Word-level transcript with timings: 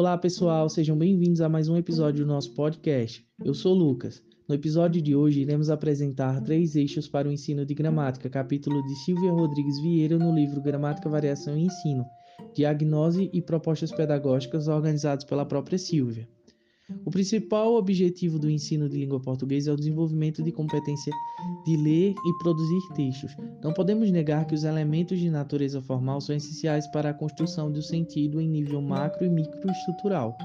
Olá, 0.00 0.16
pessoal, 0.16 0.66
sejam 0.70 0.96
bem-vindos 0.96 1.42
a 1.42 1.48
mais 1.50 1.68
um 1.68 1.76
episódio 1.76 2.24
do 2.24 2.26
nosso 2.32 2.54
podcast. 2.54 3.22
Eu 3.44 3.52
sou 3.52 3.74
Lucas. 3.74 4.22
No 4.48 4.54
episódio 4.54 5.02
de 5.02 5.14
hoje, 5.14 5.42
iremos 5.42 5.68
apresentar 5.68 6.40
três 6.40 6.74
eixos 6.74 7.06
para 7.06 7.28
o 7.28 7.30
ensino 7.30 7.66
de 7.66 7.74
gramática, 7.74 8.30
capítulo 8.30 8.82
de 8.82 8.94
Silvia 9.04 9.30
Rodrigues 9.30 9.78
Vieira 9.82 10.18
no 10.18 10.34
livro 10.34 10.62
Gramática, 10.62 11.06
Variação 11.06 11.54
e 11.54 11.64
Ensino, 11.66 12.02
Diagnose 12.54 13.28
e 13.30 13.42
Propostas 13.42 13.92
Pedagógicas 13.92 14.68
organizados 14.68 15.26
pela 15.26 15.44
própria 15.44 15.76
Silvia. 15.76 16.26
O 17.04 17.10
principal 17.10 17.74
objetivo 17.74 18.38
do 18.38 18.50
ensino 18.50 18.88
de 18.88 18.96
língua 18.96 19.20
portuguesa 19.20 19.70
é 19.70 19.74
o 19.74 19.76
desenvolvimento 19.76 20.42
de 20.42 20.52
competência 20.52 21.12
de 21.64 21.76
ler 21.76 22.14
e 22.14 22.38
produzir 22.38 22.80
textos. 22.94 23.36
Não 23.62 23.72
podemos 23.72 24.10
negar 24.10 24.46
que 24.46 24.54
os 24.54 24.64
elementos 24.64 25.18
de 25.18 25.30
natureza 25.30 25.80
formal 25.80 26.20
são 26.20 26.34
essenciais 26.34 26.86
para 26.88 27.10
a 27.10 27.14
construção 27.14 27.70
do 27.70 27.82
sentido 27.82 28.40
em 28.40 28.48
nível 28.48 28.80
macro 28.80 29.24
e 29.24 29.28
microestrutural. 29.28 30.36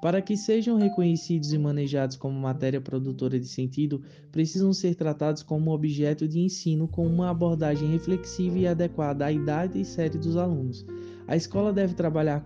Para 0.00 0.20
que 0.20 0.36
sejam 0.36 0.76
reconhecidos 0.76 1.52
e 1.52 1.58
manejados 1.58 2.16
como 2.16 2.38
matéria 2.38 2.80
produtora 2.80 3.40
de 3.40 3.48
sentido, 3.48 4.02
precisam 4.30 4.72
ser 4.72 4.94
tratados 4.94 5.42
como 5.42 5.72
objeto 5.72 6.28
de 6.28 6.40
ensino 6.40 6.86
com 6.86 7.06
uma 7.06 7.30
abordagem 7.30 7.90
reflexiva 7.90 8.58
e 8.58 8.66
adequada 8.66 9.24
à 9.24 9.32
idade 9.32 9.80
e 9.80 9.84
série 9.84 10.18
dos 10.18 10.36
alunos. 10.36 10.84
A 11.26 11.36
escola 11.36 11.72
deve 11.72 11.94
trabalhar 11.94 12.44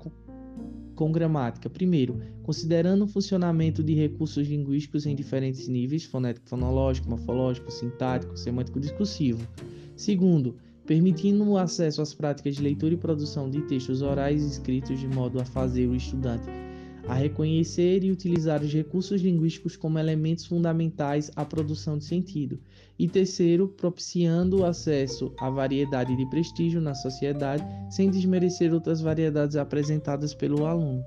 com 0.98 1.12
gramática. 1.12 1.70
Primeiro, 1.70 2.20
considerando 2.42 3.04
o 3.04 3.06
funcionamento 3.06 3.84
de 3.84 3.94
recursos 3.94 4.48
linguísticos 4.48 5.06
em 5.06 5.14
diferentes 5.14 5.68
níveis, 5.68 6.04
fonético, 6.04 6.48
fonológico, 6.48 7.08
morfológico, 7.08 7.70
sintático, 7.70 8.36
semântico, 8.36 8.80
discursivo. 8.80 9.46
Segundo, 9.94 10.56
permitindo 10.84 11.48
o 11.48 11.56
acesso 11.56 12.02
às 12.02 12.12
práticas 12.12 12.56
de 12.56 12.62
leitura 12.62 12.94
e 12.94 12.96
produção 12.96 13.48
de 13.48 13.62
textos 13.62 14.02
orais 14.02 14.42
e 14.42 14.48
escritos 14.48 14.98
de 14.98 15.06
modo 15.06 15.40
a 15.40 15.44
fazer 15.44 15.86
o 15.86 15.94
estudante 15.94 16.67
a 17.08 17.14
reconhecer 17.14 18.04
e 18.04 18.10
utilizar 18.10 18.62
os 18.62 18.72
recursos 18.72 19.22
linguísticos 19.22 19.76
como 19.76 19.98
elementos 19.98 20.44
fundamentais 20.44 21.30
à 21.34 21.42
produção 21.42 21.96
de 21.96 22.04
sentido. 22.04 22.60
E 22.98 23.08
terceiro, 23.08 23.66
propiciando 23.66 24.58
o 24.58 24.64
acesso 24.64 25.32
à 25.38 25.48
variedade 25.48 26.14
de 26.14 26.28
prestígio 26.28 26.82
na 26.82 26.94
sociedade, 26.94 27.64
sem 27.90 28.10
desmerecer 28.10 28.74
outras 28.74 29.00
variedades 29.00 29.56
apresentadas 29.56 30.34
pelo 30.34 30.66
aluno. 30.66 31.02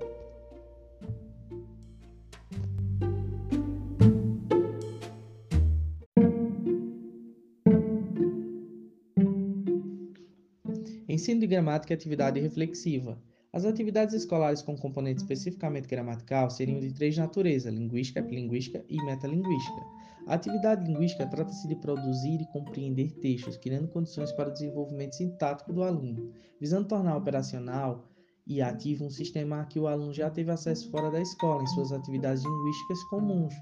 Ensino 11.08 11.40
de 11.40 11.46
gramática 11.46 11.92
e 11.92 11.94
atividade 11.94 12.40
reflexiva. 12.40 13.16
As 13.52 13.66
atividades 13.66 14.14
escolares 14.14 14.62
com 14.62 14.74
componente 14.78 15.20
especificamente 15.20 15.86
gramatical 15.86 16.48
seriam 16.48 16.80
de 16.80 16.90
três 16.90 17.18
naturezas: 17.18 17.74
linguística, 17.74 18.20
epilinguística 18.20 18.82
e 18.88 18.96
metalinguística. 19.04 19.82
A 20.26 20.34
atividade 20.34 20.86
linguística 20.86 21.26
trata-se 21.26 21.68
de 21.68 21.76
produzir 21.76 22.40
e 22.40 22.46
compreender 22.46 23.12
textos, 23.20 23.58
criando 23.58 23.88
condições 23.88 24.32
para 24.32 24.48
o 24.48 24.52
desenvolvimento 24.52 25.16
sintático 25.16 25.70
do 25.70 25.82
aluno, 25.82 26.32
visando 26.58 26.88
tornar 26.88 27.14
operacional 27.14 28.08
e 28.46 28.60
ativa 28.60 29.04
um 29.04 29.10
sistema 29.10 29.60
a 29.60 29.64
que 29.64 29.78
o 29.78 29.86
aluno 29.86 30.12
já 30.12 30.28
teve 30.28 30.50
acesso 30.50 30.90
fora 30.90 31.10
da 31.10 31.20
escola, 31.20 31.62
em 31.62 31.66
suas 31.68 31.92
atividades 31.92 32.42
linguísticas 32.42 33.02
comuns. 33.04 33.54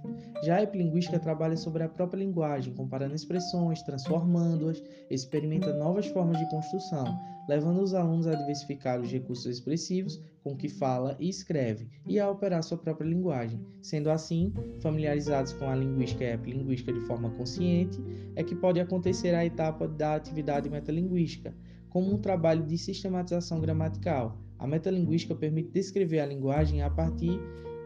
Já 0.45 0.57
a 0.57 0.63
epilinguística 0.63 1.19
trabalha 1.19 1.57
sobre 1.57 1.83
a 1.83 1.89
própria 1.89 2.21
linguagem, 2.21 2.75
comparando 2.75 3.15
expressões, 3.15 3.83
transformando-as, 3.83 4.83
experimenta 5.11 5.73
novas 5.75 6.07
formas 6.07 6.39
de 6.39 6.49
construção, 6.49 7.05
levando 7.49 7.83
os 7.83 7.95
alunos 7.95 8.27
a 8.27 8.35
diversificar 8.35 9.01
os 9.01 9.11
recursos 9.11 9.47
expressivos 9.47 10.21
com 10.43 10.57
que 10.57 10.69
fala 10.69 11.17
e 11.21 11.29
escreve, 11.29 11.87
e 12.07 12.19
a 12.19 12.31
operar 12.31 12.63
sua 12.63 12.79
própria 12.79 13.07
linguagem. 13.07 13.61
Sendo 13.83 14.11
assim, 14.11 14.53
familiarizados 14.81 15.53
com 15.53 15.69
a 15.69 15.75
linguística 15.75 16.25
e 16.25 16.31
a 16.31 16.35
epilinguística 16.35 16.93
de 16.93 17.01
forma 17.01 17.31
consciente, 17.31 18.03
é 18.35 18.43
que 18.43 18.55
pode 18.55 18.81
acontecer 18.81 19.35
a 19.35 19.45
etapa 19.45 19.87
da 19.87 20.15
atividade 20.15 20.71
metalinguística, 20.71 21.55
como 21.91 22.15
um 22.15 22.19
trabalho 22.19 22.65
de 22.65 22.79
sistematização 22.79 23.61
gramatical 23.61 24.39
a 24.61 24.67
metalinguística 24.67 25.35
permite 25.35 25.71
descrever 25.71 26.21
a 26.21 26.27
linguagem 26.27 26.83
a 26.83 26.91
partir 26.91 27.41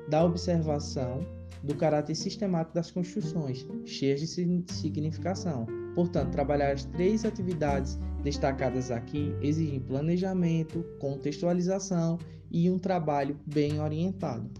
da 0.08 0.24
observação 0.24 1.24
do 1.62 1.74
caráter 1.74 2.14
sistemático 2.14 2.74
das 2.74 2.90
construções, 2.90 3.66
cheias 3.86 4.20
de 4.20 4.26
significação. 4.26 5.66
Portanto, 5.94 6.32
trabalhar 6.32 6.72
as 6.72 6.84
três 6.84 7.24
atividades 7.24 7.98
destacadas 8.22 8.90
aqui 8.90 9.34
exigem 9.40 9.80
planejamento, 9.80 10.84
contextualização 10.98 12.18
e 12.50 12.68
um 12.68 12.78
trabalho 12.78 13.38
bem 13.46 13.80
orientado. 13.80 14.50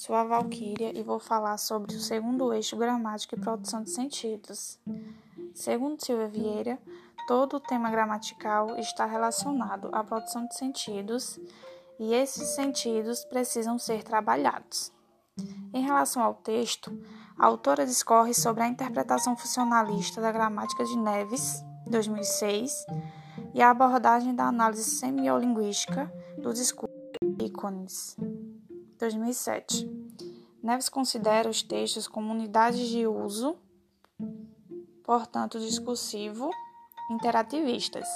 Sou 0.00 0.16
a 0.16 0.24
Valquíria 0.24 0.98
e 0.98 1.02
vou 1.02 1.18
falar 1.18 1.58
sobre 1.58 1.94
o 1.94 2.00
segundo 2.00 2.54
eixo 2.54 2.74
gramático 2.74 3.34
e 3.34 3.38
produção 3.38 3.82
de 3.82 3.90
sentidos. 3.90 4.78
Segundo 5.54 6.02
Silvia 6.02 6.26
Vieira, 6.26 6.78
todo 7.28 7.58
o 7.58 7.60
tema 7.60 7.90
gramatical 7.90 8.78
está 8.78 9.04
relacionado 9.04 9.90
à 9.92 10.02
produção 10.02 10.46
de 10.46 10.56
sentidos 10.56 11.38
e 11.98 12.14
esses 12.14 12.48
sentidos 12.48 13.26
precisam 13.26 13.78
ser 13.78 14.02
trabalhados. 14.02 14.90
Em 15.70 15.82
relação 15.82 16.22
ao 16.22 16.32
texto, 16.32 16.90
a 17.38 17.44
autora 17.44 17.84
discorre 17.84 18.32
sobre 18.32 18.62
a 18.62 18.68
interpretação 18.68 19.36
funcionalista 19.36 20.18
da 20.18 20.32
gramática 20.32 20.82
de 20.82 20.96
Neves, 20.96 21.62
2006, 21.86 22.86
e 23.52 23.60
a 23.60 23.68
abordagem 23.68 24.34
da 24.34 24.44
análise 24.44 24.82
semiolinguística 24.82 26.10
do 26.38 26.54
discurso 26.54 26.90
de 27.22 27.44
ícones, 27.44 28.16
2007. 29.00 29.88
Neves 30.62 30.88
considera 30.88 31.48
os 31.48 31.62
textos 31.62 32.06
como 32.06 32.32
unidades 32.32 32.86
de 32.88 33.06
uso, 33.06 33.56
portanto, 35.02 35.58
discursivo, 35.58 36.50
interativistas. 37.10 38.06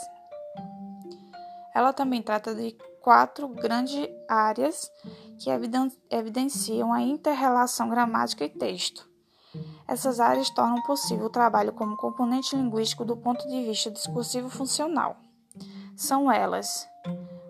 Ela 1.74 1.92
também 1.92 2.22
trata 2.22 2.54
de 2.54 2.76
quatro 3.00 3.48
grandes 3.48 4.08
áreas 4.28 4.90
que 5.38 5.50
evidenciam 6.10 6.92
a 6.92 7.00
interrelação 7.00 7.88
gramática 7.88 8.44
e 8.44 8.48
texto. 8.48 9.08
Essas 9.86 10.20
áreas 10.20 10.50
tornam 10.50 10.82
possível 10.82 11.26
o 11.26 11.30
trabalho 11.30 11.72
como 11.72 11.96
componente 11.96 12.56
linguístico 12.56 13.04
do 13.04 13.16
ponto 13.16 13.46
de 13.48 13.64
vista 13.64 13.90
discursivo 13.90 14.48
funcional. 14.48 15.16
São 15.96 16.30
elas: 16.30 16.88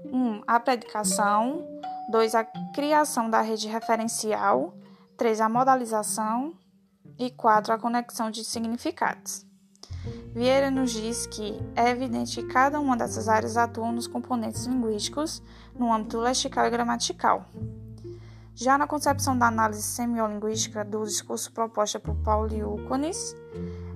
1. 0.05 0.17
Um, 0.17 0.43
a 0.47 0.59
predicação, 0.59 1.74
2. 2.15 2.33
A 2.37 2.45
criação 2.45 3.29
da 3.29 3.41
rede 3.41 3.67
referencial. 3.67 4.73
3. 5.17 5.41
A 5.41 5.49
modalização. 5.49 6.55
E 7.19 7.29
4. 7.29 7.73
A 7.73 7.79
conexão 7.79 8.31
de 8.31 8.45
significados. 8.45 9.45
Vieira 10.33 10.71
nos 10.71 10.93
diz 10.93 11.27
que 11.27 11.61
é 11.75 11.91
evidente 11.91 12.41
que 12.41 12.47
cada 12.47 12.79
uma 12.79 12.97
dessas 12.97 13.29
áreas 13.29 13.57
atua 13.57 13.91
nos 13.91 14.07
componentes 14.07 14.65
linguísticos 14.65 15.43
no 15.77 15.93
âmbito 15.93 16.21
lexical 16.21 16.65
e 16.67 16.71
gramatical. 16.71 17.47
Já 18.55 18.79
na 18.79 18.87
concepção 18.87 19.37
da 19.37 19.49
análise 19.49 19.83
semiolinguística 19.83 20.85
do 20.85 21.03
discurso 21.03 21.53
proposta 21.53 21.99
por 21.99 22.15
Paulo 22.23 22.55
Iucones, 22.55 23.35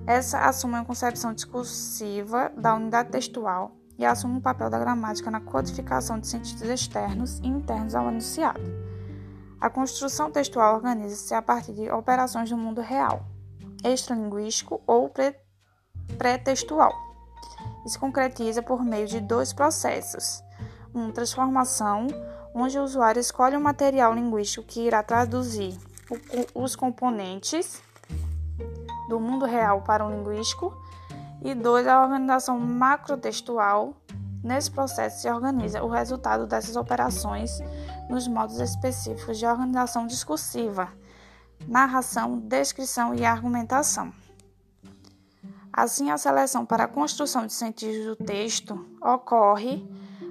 essa 0.05 0.39
assume 0.39 0.73
uma 0.73 0.83
concepção 0.83 1.33
discursiva 1.33 2.51
da 2.57 2.75
unidade 2.75 3.11
textual 3.11 3.78
e 3.99 4.05
assume 4.05 4.37
o 4.37 4.41
papel 4.41 4.69
da 4.69 4.79
gramática 4.79 5.29
na 5.29 5.41
codificação 5.41 6.17
de 6.17 6.25
sentidos 6.25 6.63
externos 6.63 7.39
e 7.39 7.47
internos 7.47 7.93
ao 7.93 8.07
enunciado. 8.07 8.61
A 9.59 9.69
construção 9.69 10.31
textual 10.31 10.75
organiza-se 10.75 11.33
a 11.33 11.41
partir 11.41 11.73
de 11.73 11.91
operações 11.91 12.49
do 12.49 12.55
mundo 12.55 12.79
real, 12.79 13.25
extralinguístico 13.83 14.81
ou 14.87 15.11
pré-textual, 16.17 16.93
e 17.85 17.89
se 17.89 17.99
concretiza 17.99 18.63
por 18.63 18.85
meio 18.85 19.05
de 19.05 19.19
dois 19.19 19.51
processos: 19.51 20.41
uma 20.93 21.11
transformação, 21.11 22.07
onde 22.55 22.79
o 22.79 22.83
usuário 22.83 23.19
escolhe 23.19 23.57
o 23.57 23.61
material 23.61 24.13
linguístico 24.13 24.65
que 24.65 24.79
irá 24.79 25.03
traduzir 25.03 25.77
os 26.55 26.73
componentes 26.73 27.81
do 29.09 29.19
mundo 29.19 29.45
real 29.45 29.81
para 29.81 30.05
o 30.05 30.09
linguístico, 30.09 30.73
e 31.41 31.53
dois, 31.55 31.87
a 31.87 32.01
organização 32.01 32.59
macrotextual. 32.59 33.95
Nesse 34.43 34.71
processo 34.71 35.21
se 35.21 35.29
organiza 35.29 35.83
o 35.83 35.89
resultado 35.89 36.47
dessas 36.47 36.75
operações 36.75 37.59
nos 38.09 38.27
modos 38.27 38.59
específicos 38.59 39.37
de 39.37 39.45
organização 39.45 40.07
discursiva, 40.07 40.89
narração, 41.67 42.39
descrição 42.39 43.13
e 43.13 43.25
argumentação. 43.25 44.13
Assim, 45.71 46.09
a 46.09 46.17
seleção 46.17 46.65
para 46.65 46.85
a 46.85 46.87
construção 46.87 47.45
de 47.45 47.53
sentidos 47.53 48.05
do 48.05 48.15
texto 48.15 48.85
ocorre 49.01 49.87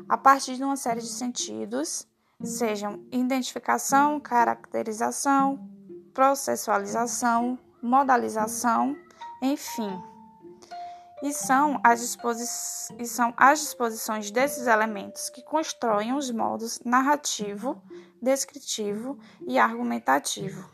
a 0.08 0.16
partir 0.16 0.56
de 0.56 0.64
uma 0.64 0.76
série 0.76 1.00
de 1.00 1.06
sentidos, 1.08 2.06
sejam 2.43 3.00
identificação, 3.12 4.19
caracterização, 4.19 5.69
processualização, 6.14 7.58
modalização, 7.82 8.96
enfim. 9.43 10.02
E 11.20 11.32
são, 11.32 11.80
e 12.98 13.06
são 13.06 13.34
as 13.36 13.58
disposições 13.58 14.30
desses 14.30 14.68
elementos 14.68 15.28
que 15.28 15.42
constroem 15.42 16.14
os 16.14 16.30
modos 16.30 16.80
narrativo, 16.84 17.82
descritivo 18.22 19.18
e 19.46 19.58
argumentativo. 19.58 20.70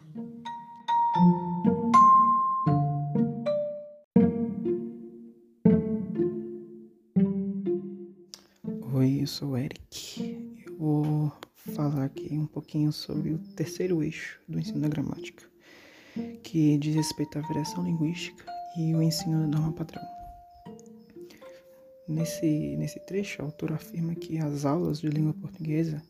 Oi, 8.92 9.22
eu 9.22 9.26
sou 9.26 9.50
o 9.50 9.56
Eric. 9.56 10.62
Eu 10.66 10.76
vou 10.78 11.32
falar 11.54 12.04
aqui 12.04 12.36
um 12.36 12.46
pouquinho 12.46 12.92
sobre 12.92 13.32
o 13.32 13.38
terceiro 13.56 14.02
eixo 14.02 14.38
do 14.46 14.58
ensino 14.58 14.80
da 14.80 14.88
gramática, 14.88 15.44
que 16.42 16.76
diz 16.76 16.94
respeito 16.94 17.38
à 17.38 17.40
variação 17.40 17.82
linguística 17.82 18.44
e 18.76 18.94
o 18.94 19.00
ensino 19.00 19.40
da 19.40 19.46
norma 19.46 19.72
padrão. 19.72 20.23
Nesse, 22.06 22.76
nesse 22.76 23.00
trecho, 23.06 23.40
a 23.40 23.46
autora 23.46 23.76
afirma 23.76 24.14
que 24.14 24.38
as 24.38 24.64
aulas 24.64 25.00
de 25.00 25.08
língua 25.08 25.32
portuguesa 25.34 26.02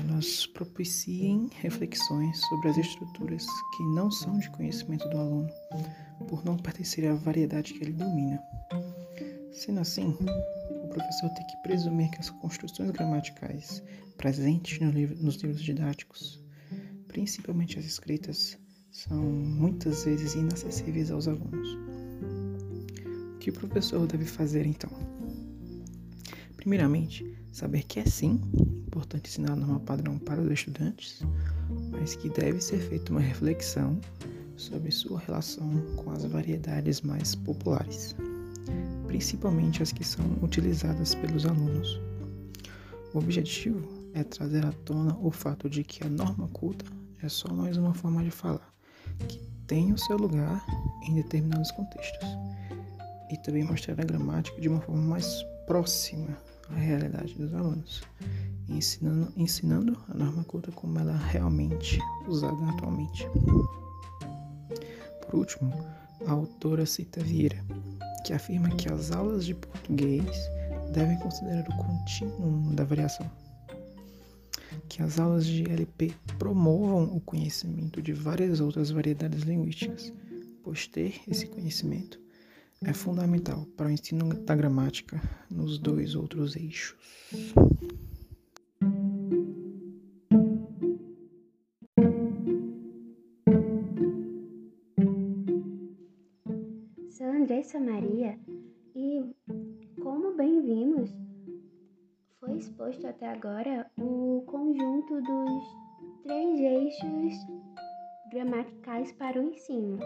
elas 0.00 0.46
propiciem 0.46 1.50
reflexões 1.60 2.40
sobre 2.48 2.70
as 2.70 2.78
estruturas 2.78 3.44
que 3.76 3.82
não 3.94 4.10
são 4.10 4.38
de 4.38 4.48
conhecimento 4.50 5.06
do 5.10 5.18
aluno, 5.18 5.50
por 6.26 6.42
não 6.42 6.56
pertencerem 6.56 7.10
à 7.10 7.14
variedade 7.14 7.74
que 7.74 7.84
ele 7.84 7.92
domina. 7.92 8.42
Sendo 9.52 9.80
assim, 9.80 10.16
o 10.82 10.88
professor 10.88 11.28
tem 11.30 11.46
que 11.46 11.62
presumir 11.62 12.10
que 12.10 12.20
as 12.20 12.30
construções 12.30 12.90
gramaticais 12.90 13.82
presentes 14.16 14.80
no 14.80 14.90
livro, 14.90 15.16
nos 15.22 15.36
livros 15.36 15.62
didáticos, 15.62 16.42
principalmente 17.06 17.78
as 17.78 17.84
escritas, 17.84 18.58
são 18.90 19.22
muitas 19.22 20.04
vezes 20.04 20.34
inacessíveis 20.34 21.10
aos 21.10 21.28
alunos. 21.28 21.87
O 23.48 23.50
que 23.50 23.64
o 23.64 23.68
professor 23.68 24.06
deve 24.06 24.26
fazer 24.26 24.66
então? 24.66 24.90
Primeiramente, 26.58 27.24
saber 27.50 27.82
que 27.84 27.98
é 27.98 28.04
sim 28.04 28.38
importante 28.86 29.30
ensinar 29.30 29.52
a 29.52 29.56
norma 29.56 29.80
padrão 29.80 30.18
para 30.18 30.38
os 30.38 30.50
estudantes, 30.52 31.22
mas 31.90 32.14
que 32.14 32.28
deve 32.28 32.60
ser 32.60 32.78
feita 32.78 33.10
uma 33.10 33.22
reflexão 33.22 33.98
sobre 34.54 34.90
sua 34.90 35.18
relação 35.20 35.80
com 35.96 36.10
as 36.10 36.26
variedades 36.26 37.00
mais 37.00 37.34
populares, 37.34 38.14
principalmente 39.06 39.82
as 39.82 39.92
que 39.92 40.04
são 40.04 40.26
utilizadas 40.42 41.14
pelos 41.14 41.46
alunos. 41.46 41.98
O 43.14 43.18
objetivo 43.18 43.88
é 44.12 44.24
trazer 44.24 44.66
à 44.66 44.72
tona 44.84 45.16
o 45.22 45.30
fato 45.30 45.70
de 45.70 45.82
que 45.82 46.04
a 46.04 46.10
norma 46.10 46.48
culta 46.48 46.84
é 47.22 47.30
só 47.30 47.50
mais 47.54 47.78
uma 47.78 47.94
forma 47.94 48.22
de 48.22 48.30
falar, 48.30 48.74
que 49.26 49.40
tem 49.66 49.90
o 49.90 49.98
seu 49.98 50.18
lugar 50.18 50.62
em 51.08 51.14
determinados 51.14 51.70
contextos, 51.70 52.28
e 53.30 53.36
também 53.38 53.64
mostrar 53.64 54.00
a 54.00 54.04
gramática 54.04 54.60
de 54.60 54.68
uma 54.68 54.80
forma 54.80 55.02
mais 55.02 55.42
próxima 55.66 56.36
à 56.70 56.74
realidade 56.74 57.34
dos 57.34 57.54
alunos, 57.54 58.02
ensinando, 58.68 59.32
ensinando 59.36 59.96
a 60.08 60.14
norma 60.14 60.44
culta 60.44 60.72
como 60.72 60.98
ela 60.98 61.12
é 61.12 61.32
realmente 61.32 61.98
usada 62.26 62.64
atualmente. 62.70 63.26
Por 65.26 65.40
último, 65.40 65.72
a 66.26 66.32
autora 66.32 66.86
cita 66.86 67.22
Vieira, 67.22 67.62
que 68.24 68.32
afirma 68.32 68.70
que 68.70 68.90
as 68.92 69.12
aulas 69.12 69.44
de 69.44 69.54
português 69.54 70.36
devem 70.92 71.18
considerar 71.18 71.68
o 71.68 71.76
contínuo 71.76 72.74
da 72.74 72.84
variação 72.84 73.30
que 74.88 75.02
as 75.02 75.18
aulas 75.18 75.46
de 75.46 75.70
LP 75.70 76.12
promovam 76.38 77.04
o 77.04 77.20
conhecimento 77.20 78.00
de 78.00 78.12
várias 78.12 78.60
outras 78.60 78.90
variedades 78.90 79.42
linguísticas, 79.42 80.12
pois 80.62 80.86
ter 80.86 81.20
esse 81.28 81.46
conhecimento 81.46 82.18
é 82.84 82.92
fundamental 82.92 83.66
para 83.76 83.86
o 83.86 83.90
ensino 83.90 84.28
da 84.44 84.54
gramática 84.54 85.20
nos 85.50 85.78
dois 85.78 86.14
outros 86.14 86.56
eixos. 86.56 86.96
Sou 97.10 97.26
Andressa 97.26 97.80
Maria 97.80 98.38
e, 98.94 99.24
como 100.00 100.36
bem 100.36 100.62
vimos, 100.62 101.10
foi 102.38 102.58
exposto 102.58 103.06
até 103.06 103.28
agora 103.28 103.90
o 103.98 104.42
conjunto 104.46 105.20
dos 105.20 106.22
três 106.22 106.60
eixos 106.60 107.34
gramaticais 108.30 109.10
para 109.12 109.40
o 109.40 109.50
ensino. 109.50 109.98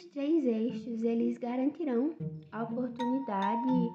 Esses 0.00 0.06
três 0.12 0.46
eixos 0.46 1.02
eles 1.02 1.36
garantirão 1.36 2.14
a 2.52 2.62
oportunidade 2.62 3.92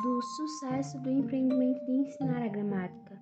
do 0.00 0.22
sucesso 0.22 1.00
do 1.00 1.10
empreendimento 1.10 1.84
de 1.86 1.92
ensinar 1.92 2.42
a 2.42 2.48
gramática. 2.48 3.20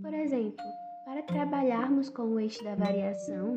Por 0.00 0.14
exemplo, 0.14 0.64
para 1.04 1.22
trabalharmos 1.22 2.10
com 2.10 2.22
o 2.22 2.40
eixo 2.40 2.62
da 2.62 2.76
variação, 2.76 3.54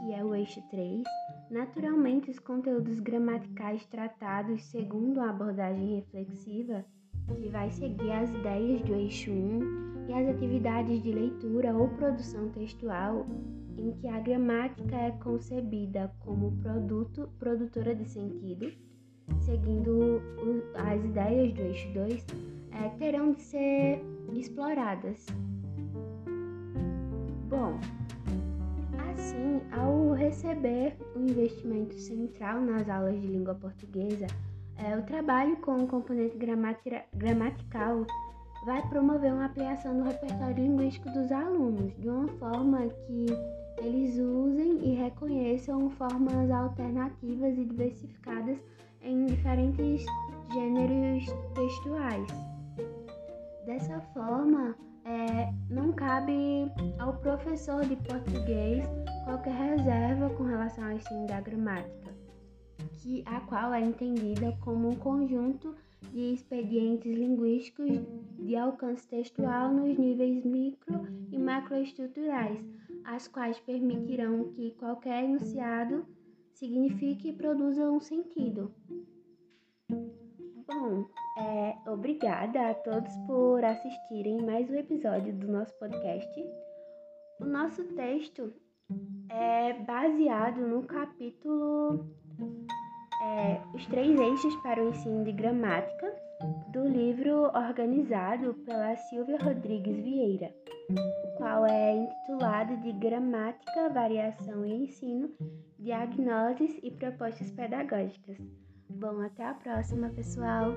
que 0.00 0.12
é 0.12 0.22
o 0.22 0.34
eixo 0.34 0.60
3, 0.68 1.02
naturalmente 1.50 2.30
os 2.30 2.38
conteúdos 2.38 3.00
gramaticais 3.00 3.86
tratados 3.86 4.62
segundo 4.64 5.20
a 5.20 5.30
abordagem 5.30 5.96
reflexiva, 5.96 6.84
que 7.34 7.48
vai 7.48 7.70
seguir 7.70 8.10
as 8.10 8.30
ideias 8.30 8.82
do 8.82 8.94
eixo 8.94 9.30
1 9.30 10.06
e 10.08 10.12
as 10.12 10.28
atividades 10.28 11.02
de 11.02 11.12
leitura 11.12 11.74
ou 11.74 11.88
produção 11.88 12.48
textual, 12.50 13.26
em 13.76 13.92
que 13.92 14.08
a 14.08 14.18
gramática 14.20 14.96
é 14.96 15.10
concebida 15.12 16.12
como 16.20 16.52
produto, 16.62 17.28
produtora 17.38 17.94
de 17.94 18.08
sentido, 18.08 18.72
seguindo 19.40 20.20
as 20.74 21.04
ideias 21.04 21.52
do 21.52 21.62
eixo 21.62 21.92
2, 21.92 22.26
é, 22.72 22.88
terão 22.98 23.32
de 23.32 23.42
ser 23.42 24.02
exploradas. 24.32 25.26
Bom, 27.48 27.78
assim, 29.10 29.60
ao 29.72 30.12
receber 30.12 30.96
um 31.16 31.26
investimento 31.26 31.98
central 31.98 32.60
nas 32.60 32.88
aulas 32.88 33.20
de 33.20 33.26
língua 33.26 33.54
portuguesa, 33.54 34.26
é, 34.78 34.96
o 34.96 35.02
trabalho 35.02 35.56
com 35.58 35.84
o 35.84 35.86
componente 35.86 36.36
gramatical 37.14 38.06
vai 38.64 38.82
promover 38.88 39.32
uma 39.32 39.46
ampliação 39.46 39.96
do 39.96 40.04
repertório 40.04 40.56
linguístico 40.56 41.10
dos 41.10 41.30
alunos, 41.30 41.94
de 41.98 42.08
uma 42.08 42.28
forma 42.38 42.88
que 42.88 43.26
eles 43.78 44.18
usem 44.18 44.78
e 44.84 44.94
reconheçam 44.94 45.88
formas 45.90 46.50
alternativas 46.50 47.56
e 47.56 47.64
diversificadas 47.64 48.58
em 49.02 49.26
diferentes 49.26 50.04
gêneros 50.52 51.24
textuais. 51.54 52.26
Dessa 53.64 54.00
forma, 54.12 54.74
é, 55.04 55.52
não 55.70 55.92
cabe 55.92 56.70
ao 56.98 57.14
professor 57.14 57.84
de 57.84 57.96
português 57.96 58.84
qualquer 59.24 59.54
reserva 59.54 60.30
com 60.30 60.44
relação 60.44 60.84
ao 60.84 60.92
ensino 60.92 61.26
da 61.26 61.40
gramática, 61.40 62.14
que, 62.98 63.22
a 63.26 63.40
qual 63.40 63.72
é 63.72 63.80
entendida 63.80 64.56
como 64.60 64.88
um 64.88 64.96
conjunto 64.96 65.74
de 66.12 66.32
expedientes 66.34 67.12
linguísticos 67.12 67.90
de 68.38 68.56
alcance 68.56 69.06
textual 69.08 69.72
nos 69.72 69.96
níveis 69.98 70.44
micro 70.44 71.06
e 71.30 71.38
macroestruturais, 71.38 72.64
as 73.04 73.26
quais 73.26 73.58
permitirão 73.60 74.52
que 74.52 74.72
qualquer 74.72 75.24
enunciado 75.24 76.06
signifique 76.52 77.28
e 77.28 77.32
produza 77.32 77.90
um 77.90 78.00
sentido. 78.00 78.72
Bom, 80.66 81.06
é, 81.38 81.76
obrigada 81.90 82.70
a 82.70 82.74
todos 82.74 83.14
por 83.26 83.64
assistirem 83.64 84.42
mais 84.44 84.68
um 84.68 84.74
episódio 84.74 85.32
do 85.34 85.48
nosso 85.48 85.72
podcast. 85.78 86.44
O 87.40 87.44
nosso 87.44 87.84
texto 87.94 88.52
é 89.30 89.72
baseado 89.84 90.66
no 90.66 90.82
capítulo 90.82 92.06
é, 93.22 93.60
Os 93.74 93.86
Três 93.86 94.18
Eixos 94.18 94.54
para 94.56 94.82
o 94.82 94.88
Ensino 94.88 95.24
de 95.24 95.32
Gramática, 95.32 96.14
do 96.68 96.86
livro 96.86 97.44
organizado 97.54 98.54
pela 98.64 98.94
Silvia 98.96 99.38
Rodrigues 99.38 99.96
Vieira, 99.96 100.54
o 100.90 101.36
qual 101.36 101.66
é 101.66 101.94
intitulado 101.94 102.76
de 102.78 102.92
Gramática, 102.92 103.88
Variação 103.90 104.64
e 104.64 104.84
Ensino, 104.84 105.30
Diagnoses 105.78 106.78
e 106.82 106.90
Propostas 106.90 107.50
Pedagógicas. 107.50 108.38
Bom, 108.88 109.20
até 109.20 109.44
a 109.44 109.54
próxima, 109.54 110.08
pessoal! 110.10 110.72